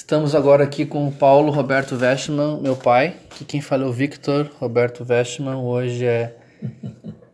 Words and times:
Estamos 0.00 0.34
agora 0.34 0.64
aqui 0.64 0.86
com 0.86 1.06
o 1.06 1.12
Paulo 1.12 1.52
Roberto 1.52 1.94
Vestman, 1.94 2.58
meu 2.62 2.74
pai, 2.74 3.18
que 3.36 3.44
quem 3.44 3.60
fala 3.60 3.84
é 3.84 3.86
o 3.86 3.92
Victor 3.92 4.50
Roberto 4.58 5.04
Vestman. 5.04 5.56
Hoje 5.56 6.06
é 6.06 6.34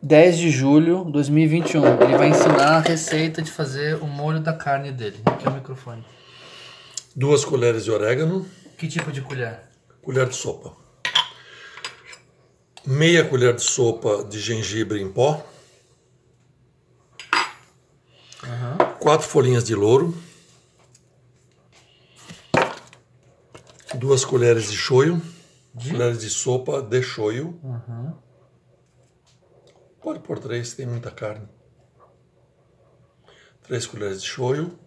10 0.00 0.38
de 0.38 0.48
julho 0.48 1.04
de 1.06 1.10
2021. 1.10 1.84
Ele 2.04 2.16
vai 2.16 2.28
ensinar 2.28 2.76
a 2.76 2.78
receita 2.78 3.42
de 3.42 3.50
fazer 3.50 3.96
o 3.96 4.06
molho 4.06 4.38
da 4.38 4.52
carne 4.52 4.92
dele. 4.92 5.20
Aqui 5.26 5.44
é 5.44 5.50
o 5.50 5.54
microfone. 5.54 6.04
Duas 7.16 7.44
colheres 7.44 7.82
de 7.82 7.90
orégano, 7.90 8.46
Que 8.78 8.86
tipo 8.86 9.10
de 9.10 9.20
colher? 9.22 9.58
colher 10.00 10.28
de 10.28 10.36
sopa. 10.36 10.72
Meia 12.86 13.24
colher 13.24 13.56
de 13.56 13.62
sopa 13.62 14.22
de 14.24 14.38
gengibre 14.38 15.02
em 15.02 15.10
pó. 15.10 15.44
Quatro 19.00 19.26
folhinhas 19.26 19.64
de 19.64 19.74
louro. 19.74 20.16
Duas 23.98 24.24
colheres 24.24 24.70
de 24.70 24.76
shoyu. 24.76 25.20
Colheres 25.90 26.18
de 26.20 26.30
sopa 26.30 26.82
de 26.82 27.02
shoyu. 27.02 27.58
Pode 30.00 30.20
pôr 30.20 30.38
três, 30.38 30.74
tem 30.74 30.86
muita 30.86 31.10
carne. 31.10 31.48
Três 33.62 33.86
colheres 33.86 34.20
de 34.22 34.28
shoyu. 34.28 34.78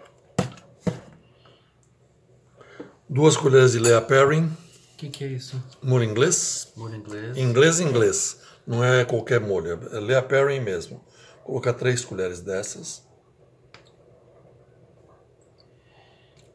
Duas 3.09 3.37
colheres 3.37 3.71
de 3.73 3.79
Lea 3.79 4.01
Perrin, 4.01 4.45
O 4.93 4.97
que, 4.97 5.09
que 5.09 5.23
é 5.23 5.27
isso? 5.27 5.61
molho 5.81 6.03
inglês. 6.03 6.73
Molho 6.75 6.95
inglês. 6.95 7.37
Inglês, 7.37 7.79
inglês. 7.79 8.41
Não 8.65 8.83
é 8.83 9.05
qualquer 9.05 9.39
molho, 9.39 9.79
é 9.95 9.99
Lea 9.99 10.21
Perrin 10.23 10.59
mesmo. 10.59 10.97
Vou 11.37 11.45
colocar 11.61 11.73
três 11.73 12.03
colheres 12.03 12.41
dessas. 12.41 13.05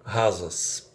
Rasas. 0.04 0.89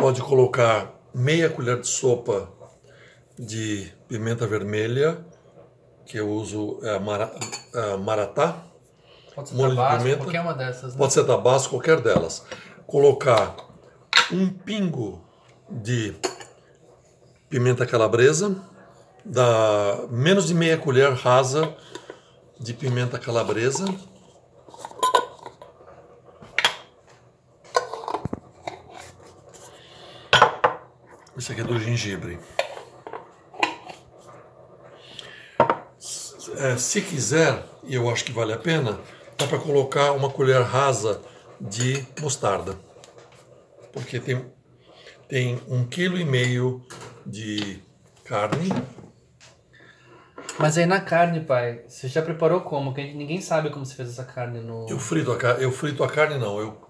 Pode 0.00 0.22
colocar 0.22 0.92
meia 1.14 1.50
colher 1.50 1.80
de 1.80 1.86
sopa 1.86 2.48
de 3.38 3.92
pimenta 4.08 4.46
vermelha, 4.46 5.18
que 6.06 6.18
eu 6.18 6.28
uso 6.28 6.78
é 6.82 6.98
mara, 6.98 7.30
a 7.74 7.96
maratá. 7.96 8.64
Pode 9.34 9.50
ser 9.50 9.54
molho 9.54 9.70
de 9.70 9.76
tabasco, 9.76 10.02
pimenta. 10.02 10.24
qualquer 10.24 10.40
uma 10.40 10.54
dessas. 10.54 10.92
Né? 10.92 10.98
Pode 10.98 11.12
ser 11.12 11.24
tabasco, 11.24 11.70
qualquer 11.70 12.00
delas. 12.00 12.44
Colocar 12.86 13.56
um 14.32 14.48
pingo 14.48 15.24
de 15.68 16.14
pimenta 17.48 17.86
calabresa, 17.86 18.56
da 19.24 20.06
menos 20.10 20.46
de 20.46 20.54
meia 20.54 20.78
colher 20.78 21.12
rasa 21.12 21.74
de 22.58 22.72
pimenta 22.74 23.18
calabresa. 23.18 23.84
Esse 31.40 31.52
aqui 31.52 31.62
é 31.62 31.64
do 31.64 31.78
gengibre. 31.80 32.38
É, 36.58 36.76
se 36.76 37.00
quiser, 37.00 37.64
e 37.84 37.94
eu 37.94 38.10
acho 38.10 38.26
que 38.26 38.30
vale 38.32 38.52
a 38.52 38.58
pena, 38.58 39.00
dá 39.38 39.46
para 39.46 39.58
colocar 39.58 40.12
uma 40.12 40.28
colher 40.28 40.60
rasa 40.60 41.22
de 41.58 42.06
mostarda. 42.20 42.76
Porque 43.90 44.20
tem, 44.20 44.44
tem 45.30 45.58
um 45.66 45.86
quilo 45.86 46.18
e 46.18 46.26
meio 46.26 46.84
de 47.24 47.82
carne. 48.22 48.68
Mas 50.58 50.76
aí 50.76 50.84
na 50.84 51.00
carne, 51.00 51.40
pai, 51.40 51.84
você 51.88 52.06
já 52.06 52.20
preparou 52.20 52.60
como? 52.60 52.92
Que 52.92 53.14
ninguém 53.14 53.40
sabe 53.40 53.70
como 53.70 53.86
você 53.86 53.94
fez 53.94 54.10
essa 54.10 54.24
carne 54.24 54.60
no. 54.60 54.86
Eu 54.90 54.98
frito 54.98 55.32
a, 55.32 55.38
ca- 55.38 55.56
eu 55.58 55.72
frito 55.72 56.04
a 56.04 56.08
carne, 56.08 56.36
não. 56.38 56.58
Eu, 56.60 56.89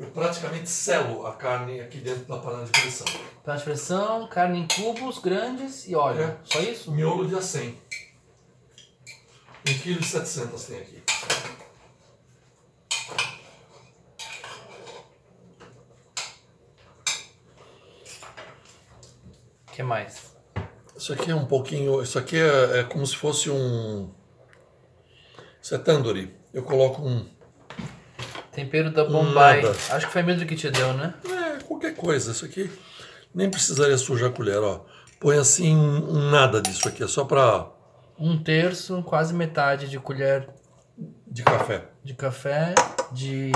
eu 0.00 0.06
praticamente 0.06 0.70
selo 0.70 1.26
a 1.26 1.34
carne 1.34 1.78
aqui 1.78 1.98
dentro 1.98 2.24
da 2.24 2.38
panela 2.38 2.64
de 2.64 2.72
pressão. 2.72 3.06
Panela 3.44 3.58
de 3.58 3.64
pressão, 3.64 4.28
carne 4.28 4.60
em 4.60 4.66
cubos 4.66 5.18
grandes 5.18 5.86
e 5.86 5.94
óleo. 5.94 6.22
É. 6.22 6.36
Só 6.42 6.58
isso? 6.60 6.90
Miolo 6.90 7.28
de 7.28 7.34
acém. 7.34 7.78
1,7 9.66 10.46
kg 10.46 10.66
tem 10.66 10.78
aqui. 10.78 11.02
O 19.68 19.72
que 19.72 19.82
mais? 19.82 20.34
Isso 20.96 21.12
aqui 21.12 21.30
é 21.30 21.34
um 21.34 21.44
pouquinho. 21.44 22.02
Isso 22.02 22.18
aqui 22.18 22.38
é, 22.38 22.80
é 22.80 22.84
como 22.84 23.06
se 23.06 23.16
fosse 23.16 23.50
um. 23.50 24.10
Isso 25.62 25.74
é 25.74 25.78
tandoori. 25.78 26.34
Eu 26.54 26.62
coloco 26.62 27.02
um. 27.02 27.28
Tempero 28.52 28.90
da 28.90 29.04
Bombay. 29.04 29.62
Nada. 29.62 29.76
Acho 29.90 30.06
que 30.06 30.12
foi 30.12 30.22
mesmo 30.22 30.46
que 30.46 30.56
te 30.56 30.70
deu, 30.70 30.92
né? 30.94 31.14
É, 31.24 31.62
qualquer 31.62 31.94
coisa. 31.94 32.32
Isso 32.32 32.44
aqui 32.44 32.70
nem 33.34 33.50
precisaria 33.50 33.96
sujar 33.96 34.30
a 34.30 34.32
colher, 34.32 34.58
ó. 34.58 34.84
Põe 35.20 35.38
assim 35.38 35.76
um 35.76 36.30
nada 36.30 36.60
disso 36.60 36.88
aqui, 36.88 37.02
é 37.02 37.08
só 37.08 37.24
pra. 37.24 37.70
Um 38.18 38.42
terço, 38.42 39.02
quase 39.02 39.32
metade 39.32 39.88
de 39.88 39.98
colher 39.98 40.48
de 41.26 41.42
café. 41.42 41.88
de 42.02 42.14
café 42.14 42.74
de 43.12 43.52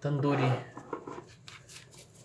tandoori. 0.00 0.50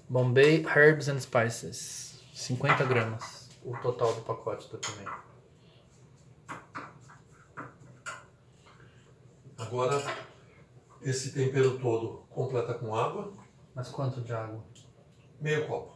Bombay 0.09 0.65
Herbs 0.65 1.09
and 1.09 1.19
Spices. 1.19 2.19
50 2.33 2.83
gramas. 2.85 3.49
O 3.63 3.75
total 3.77 4.13
do 4.13 4.21
pacote 4.21 4.69
do 4.69 4.77
pimenta. 4.77 5.27
Agora, 9.57 10.01
esse 11.01 11.31
tempero 11.31 11.77
todo 11.79 12.25
completa 12.29 12.73
com 12.73 12.95
água, 12.95 13.33
Mas 13.75 13.89
quanto 13.89 14.21
de 14.21 14.33
água? 14.33 14.63
meio 15.39 15.67
copo. 15.67 15.95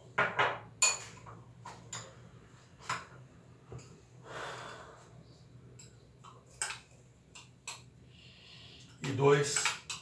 E 9.02 9.08
dois 9.12 9.56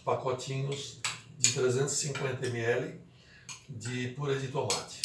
pacotinhos 0.05 1.01
de 1.39 1.53
350 1.55 2.47
ml 2.47 3.01
de 3.69 4.09
purê 4.09 4.39
de 4.39 4.49
tomate. 4.49 5.01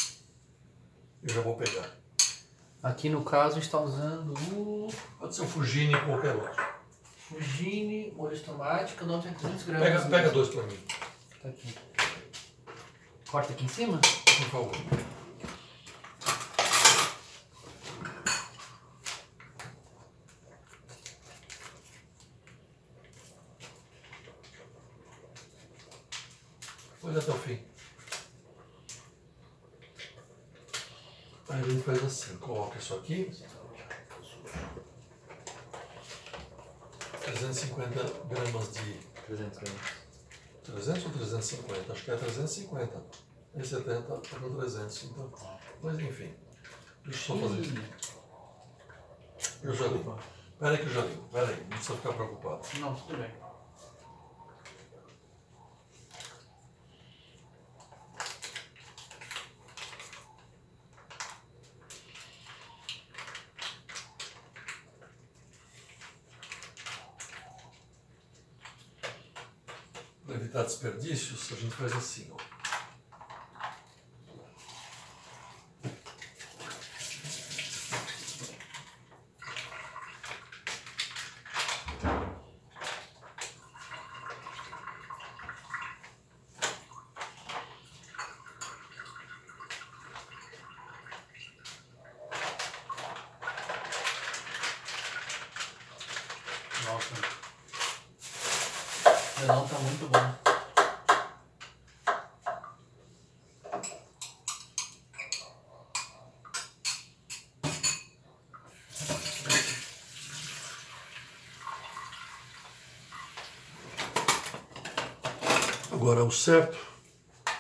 Eu 1.23 1.29
já 1.34 1.41
vou 1.41 1.55
pegar. 1.55 1.89
Aqui 2.84 3.09
no 3.09 3.23
caso 3.23 3.57
está 3.57 3.79
usando 3.79 4.34
o 4.53 4.88
Pode 5.17 5.35
ser 5.35 5.41
o 5.41 5.47
Fugini 5.47 5.95
ou 5.95 6.01
qualquer 6.01 6.35
outro. 6.35 6.75
Fugini, 7.28 8.12
molho 8.16 8.36
de 8.36 8.41
tomate, 8.44 8.94
cada 8.94 9.13
um 9.13 9.22
tem 9.22 9.34
300 9.34 9.63
gramas. 9.66 9.88
Pega, 9.88 10.09
pega 10.09 10.30
dois 10.31 10.50
pra 10.50 10.63
mim, 10.63 10.78
Tá 11.41 11.50
aqui. 11.50 11.75
Corta 13.30 13.53
aqui 13.53 13.66
em 13.66 13.68
cima? 13.68 14.00
por 14.00 14.50
favor. 14.50 14.72
Olha 27.03 27.19
até 27.19 27.31
o 27.31 27.35
fim. 27.35 27.59
Aí 31.47 31.62
a 31.62 31.64
gente 31.64 31.84
faz 31.84 32.03
assim, 32.03 32.38
coloca 32.38 32.78
isso 32.78 32.96
aqui. 32.96 33.31
350 37.25 37.90
gramas 38.30 38.72
de 38.74 38.94
300 39.25 39.58
gramas. 39.58 39.81
300 40.63 41.06
ou 41.06 41.12
350? 41.12 41.91
Acho 41.91 42.03
que 42.03 42.12
é 42.12 42.18
350. 42.18 43.03
Esse 43.56 43.69
70 43.69 44.02
tá 44.02 44.40
com 44.40 44.56
300, 44.58 45.03
então. 45.03 45.34
Mas 45.81 46.00
enfim. 46.00 46.34
Deixa 47.03 47.34
eu 47.34 47.40
só 47.40 47.47
fazer 47.47 47.62
isso. 47.62 47.74
Eu 49.64 49.74
já 49.74 49.88
ligo. 49.88 50.19
Pera 50.59 50.72
aí 50.72 50.78
que 50.78 50.85
eu 50.85 50.94
já 50.94 51.02
ligo. 51.02 51.24
Pera 51.30 51.47
aí, 51.47 51.59
não 51.62 51.68
precisa 51.69 51.96
ficar 51.96 52.14
preocupado. 52.14 52.62
Não, 52.80 52.96
tudo 52.96 53.18
bem. 53.18 53.46
Para 70.26 70.38
evitar 70.55 70.63
desperdícios, 70.63 71.52
a 71.52 71.55
gente 71.55 71.75
faz 71.75 71.91
assim, 71.93 72.31
ó. 72.31 72.37
Nossa. 96.85 97.35
pastelão 99.46 99.67
tá 99.67 99.79
muito 99.79 100.08
bom. 100.08 100.45
Agora 116.05 116.23
o 116.23 116.31
certo, 116.31 116.78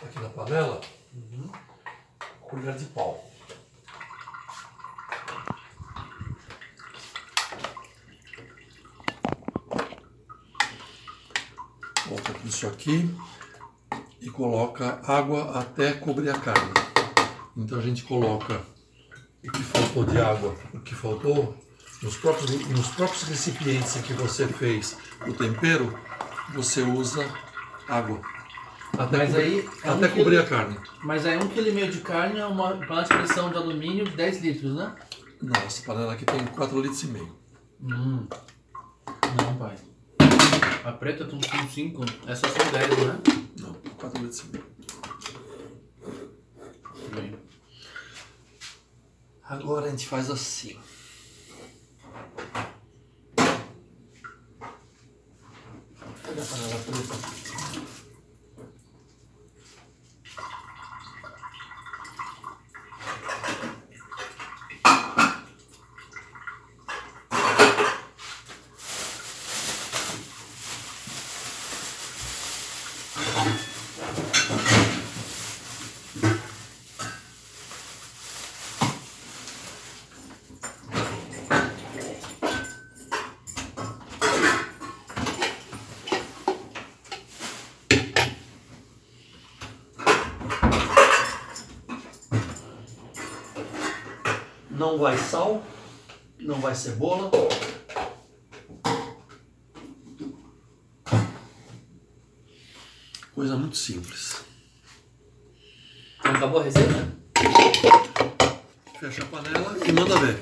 aqui 0.03 0.19
na 0.19 0.29
panela, 0.29 0.79
colher 2.41 2.75
de 2.75 2.85
pau. 2.85 3.27
Coloca 12.03 12.33
isso 12.45 12.67
aqui 12.67 13.09
e 14.21 14.29
coloca 14.29 15.01
água 15.07 15.59
até 15.59 15.93
cobrir 15.93 16.29
a 16.29 16.39
carne. 16.39 16.71
Então 17.57 17.79
a 17.79 17.81
gente 17.81 18.03
coloca 18.03 18.61
o 19.43 19.51
que 19.51 19.63
faltou 19.63 20.05
de 20.05 20.21
água, 20.21 20.55
o 20.71 20.79
que 20.81 20.93
faltou 20.93 21.57
nos 22.03 22.15
próprios, 22.17 22.51
nos 22.69 22.89
próprios 22.89 23.23
recipientes 23.23 23.95
em 23.95 24.03
que 24.03 24.13
você 24.13 24.47
fez 24.47 24.95
o 25.27 25.33
tempero, 25.33 25.99
você 26.53 26.83
usa 26.83 27.27
água. 27.89 28.34
Até, 28.97 29.17
Mas 29.17 29.29
cobrir, 29.29 29.43
aí 29.43 29.69
é 29.83 29.91
um 29.91 29.93
até 29.97 30.07
quilo- 30.07 30.23
cobrir 30.23 30.37
a 30.37 30.45
carne. 30.45 30.77
Mas 31.03 31.25
aí 31.25 31.37
um 31.37 31.47
quilo 31.47 31.67
e 31.67 31.71
meio 31.71 31.91
de 31.91 32.01
carne 32.01 32.39
é 32.39 32.45
uma 32.45 32.69
panela 32.77 33.03
de 33.03 33.09
pressão 33.09 33.49
de 33.49 33.57
alumínio 33.57 34.05
de 34.05 34.11
10 34.15 34.41
litros, 34.41 34.73
né? 34.75 34.95
Não, 35.41 35.61
essa 35.61 35.83
panela 35.85 36.13
aqui 36.13 36.25
tem 36.25 36.45
4 36.45 36.79
litros 36.79 37.03
e 37.03 37.07
meio. 37.07 37.35
Hum. 37.81 38.25
Não, 39.37 39.57
pai. 39.57 39.75
A 40.83 40.91
preta 40.91 41.25
tem 41.25 41.39
com 41.41 41.67
5, 41.69 42.05
essa 42.27 42.47
são 42.47 42.71
10, 42.71 42.97
né? 43.05 43.19
Não, 43.59 43.73
4 43.97 44.21
litros 44.21 44.39
e 44.41 44.45
meio. 44.51 44.65
Bem. 47.13 47.35
Agora 49.43 49.87
a 49.87 49.89
gente 49.89 50.07
faz 50.07 50.29
assim. 50.29 50.77
Pega 56.23 56.41
a 56.41 56.45
panela 56.45 56.79
preta. 56.85 57.44
Não 94.85 94.99
vai 94.99 95.17
sal, 95.17 95.63
não 96.39 96.61
vai 96.61 96.75
cebola. 96.75 97.31
Coisa 103.33 103.57
muito 103.57 103.75
simples. 103.77 104.43
Então 106.19 106.35
acabou 106.35 106.61
a 106.61 106.65
receita? 106.65 107.17
Fecha 108.99 109.23
a 109.23 109.25
panela 109.25 109.75
e 109.83 109.91
manda 109.91 110.19
ver. 110.19 110.39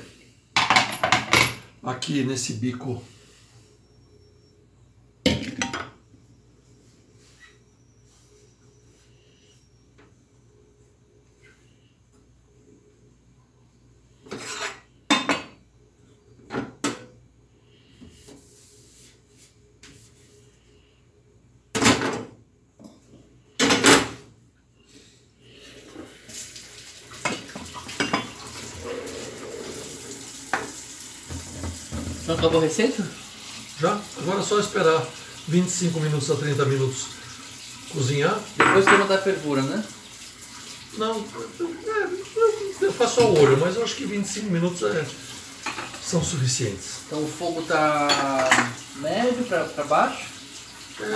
Aqui 1.82 2.22
nesse 2.22 2.52
bico. 2.52 3.02
Então 32.24 32.36
acabou 32.36 32.58
a 32.58 32.64
receita? 32.64 33.06
Já? 33.78 34.00
Agora 34.16 34.40
é 34.40 34.42
só 34.42 34.58
esperar 34.58 35.06
25 35.46 36.00
minutos 36.00 36.30
a 36.30 36.36
30 36.36 36.64
minutos 36.64 37.06
cozinhar. 37.92 38.40
Depois 38.56 38.84
que 38.86 38.92
mandar 38.92 39.16
a 39.16 39.22
fervura, 39.22 39.60
né? 39.60 39.84
Não, 40.96 41.20
é, 41.20 42.84
eu, 42.84 42.92
faço 42.92 43.20
ao 43.20 43.34
olho, 43.34 43.58
mas 43.58 43.76
eu 43.76 43.84
acho 43.84 43.96
que 43.96 44.06
25 44.06 44.48
minutos 44.48 44.82
é, 44.84 45.04
são 46.02 46.24
suficientes. 46.24 47.00
Então 47.06 47.22
o 47.22 47.28
fogo 47.28 47.60
tá 47.62 48.08
médio 48.96 49.44
pra, 49.44 49.64
pra 49.64 49.84
baixo. 49.84 50.26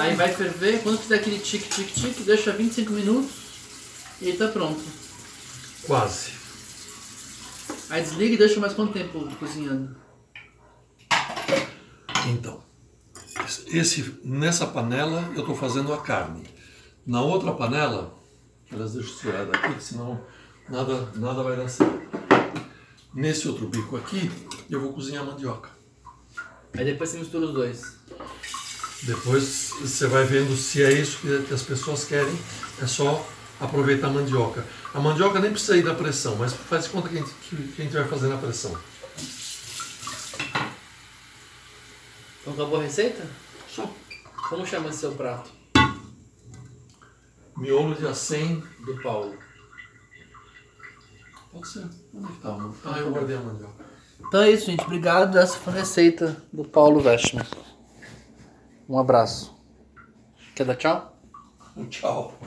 Aí 0.01 0.15
vai 0.15 0.35
ferver, 0.35 0.83
quando 0.83 1.01
fizer 1.01 1.15
aquele 1.15 1.39
tique 1.39 1.69
tique 1.69 2.01
tique, 2.01 2.23
deixa 2.23 2.53
25 2.53 2.93
minutos 2.93 3.31
e 4.21 4.33
tá 4.33 4.49
pronto. 4.49 4.83
Quase. 5.87 6.33
Aí 7.89 8.03
desliga 8.03 8.35
e 8.35 8.39
deixa 8.39 8.61
mais 8.61 8.75
quanto 8.75 8.93
tempo 8.93 9.27
cozinhando? 9.39 10.08
Então, 12.29 12.63
esse, 13.69 14.21
nessa 14.23 14.67
panela 14.67 15.33
eu 15.35 15.41
estou 15.41 15.57
fazendo 15.57 15.93
a 15.95 15.99
carne. 15.99 16.45
Na 17.07 17.23
outra 17.23 17.53
panela, 17.53 18.15
elas 18.71 18.93
deixa 18.93 19.11
eu 19.11 19.17
tirar 19.17 19.47
daqui, 19.47 19.83
senão 19.83 20.21
nada, 20.69 21.11
nada 21.15 21.43
vai 21.43 21.57
dar 21.57 21.69
certo. 21.69 21.99
Nesse 23.15 23.49
outro 23.49 23.67
bico 23.67 23.97
aqui, 23.97 24.31
eu 24.69 24.79
vou 24.79 24.93
cozinhar 24.93 25.23
a 25.23 25.27
mandioca. 25.27 25.71
Aí 26.77 26.85
depois 26.85 27.09
você 27.09 27.19
mistura 27.19 27.47
os 27.47 27.55
dois. 27.55 27.97
Depois 29.05 29.73
você 29.81 30.07
vai 30.07 30.25
vendo 30.25 30.55
se 30.55 30.83
é 30.83 30.93
isso 30.93 31.21
que, 31.21 31.55
as 31.55 31.63
pessoas 31.63 32.05
querem. 32.05 32.39
É 32.83 32.87
só 32.87 33.27
aproveitar 33.59 34.09
a 34.09 34.11
mandioca. 34.11 34.67
A 34.93 35.01
mandioca 35.01 35.41
nem 35.41 35.51
precisa 35.51 35.79
ir 35.79 35.83
da 35.83 35.95
pressão, 35.95 36.37
mas 36.37 36.53
faz 36.53 36.89
conta 36.89 37.09
que 37.09 37.17
a 37.17 37.21
gente, 37.21 37.33
que 37.75 37.81
a 37.81 37.85
gente 37.85 37.95
vai 37.95 38.07
fazer 38.07 38.29
na 38.29 38.37
pressão. 38.37 38.77
Então 42.49 42.65
acabou 42.65 42.81
a 42.81 42.83
receita? 42.83 43.27
Só 43.69 43.87
Como 44.49 44.67
chama 44.67 44.89
esse 44.89 45.01
seu 45.01 45.13
prato? 45.13 45.51
miolo 47.59 47.95
de 47.95 48.07
acém. 48.07 48.63
Do 48.87 49.03
Paulo. 49.03 49.37
Pode 51.53 51.69
ser. 51.69 51.87
Onde 52.15 52.27
é 52.27 52.33
que 52.33 52.41
tá? 52.41 52.49
a 52.49 52.53
mandioca? 52.53 52.91
Ah, 52.91 52.99
eu 53.01 53.11
guardei 53.11 53.37
a 53.37 53.41
mandioca. 53.41 53.85
Então 54.27 54.41
é 54.41 54.51
isso, 54.51 54.67
gente. 54.67 54.83
Obrigado. 54.85 55.37
Essa 55.37 55.59
foi 55.59 55.75
a 55.75 55.77
receita 55.77 56.43
do 56.51 56.65
Paulo 56.65 57.01
Vestman. 57.01 57.45
Um 58.89 58.99
abraço. 58.99 59.55
Quer 60.55 60.65
dar 60.65 60.77
tchau? 60.77 61.21
Tchau. 61.91 62.39